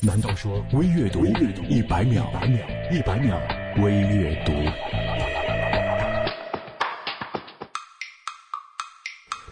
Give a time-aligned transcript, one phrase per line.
[0.00, 1.26] 难道说微阅读
[1.68, 2.24] 一百秒？
[2.92, 3.36] 一百秒
[3.82, 4.52] 微阅读。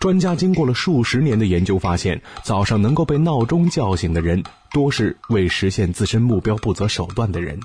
[0.00, 4.42] 专家经过了数十年的研究，发现早上能够被闹钟叫醒的人，
[4.72, 7.60] 多是为实现自身目标不择手段的人，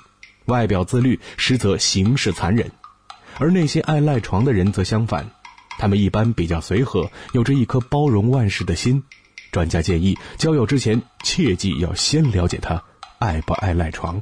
[0.45, 2.67] 外表自律，实则行事残忍；
[3.39, 5.27] 而那些爱赖床的人则相反，
[5.79, 9.03] 他们一般比较随和，有着一颗包容万事的心。
[9.57, 12.79] 专家建议，交友之前切记要先了解他
[13.17, 14.21] 爱不爱赖床。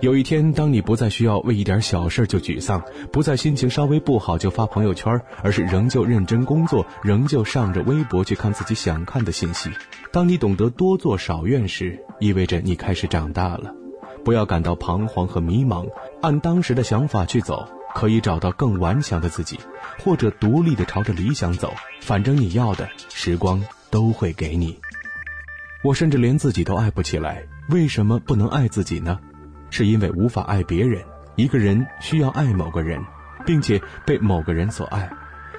[0.00, 9.68] 有一天，当你不再需要为一点小事就沮丧，不再心情稍微不好就发朋友圈，而是仍旧认真工作，仍旧上着微博去看自己想看的信息。
[10.10, 13.70] 当你懂得多做少怨时，意味着你开始长大了。
[14.24, 15.86] 不要感到彷徨和迷茫，
[16.22, 19.58] 按当时的想法去走，可以找到更顽强的自己，
[19.98, 21.74] 或者独立的朝着理想走。
[22.00, 24.78] 反正你要的，时光都会给你。
[25.84, 29.18] 我甚至连自己都爱不起来，为什么不能爱自己呢？
[29.70, 31.02] 是因为无法爱别人，
[31.36, 33.02] 一个人需要爱某个人，
[33.44, 35.10] 并且被某个人所爱。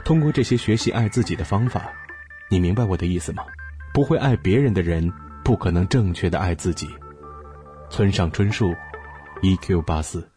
[0.03, 1.91] 通过这些学习爱自己的方法，
[2.49, 3.43] 你明白我的意思吗？
[3.93, 5.11] 不会爱别人的人，
[5.43, 6.89] 不可能正确的爱自己。
[7.89, 8.73] 村上春树
[9.41, 10.32] ，EQ 八四。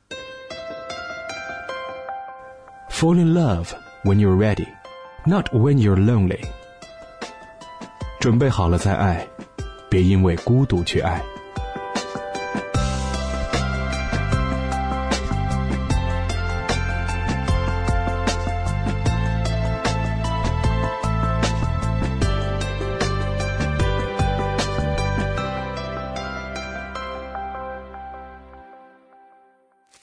[2.95, 4.67] Fall in love when you're ready,
[5.25, 6.41] not when you're lonely。
[8.19, 9.27] 准备好了再爱，
[9.89, 11.21] 别因为孤独去爱。